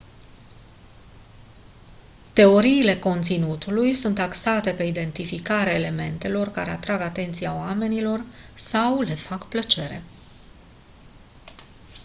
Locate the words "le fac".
9.01-9.47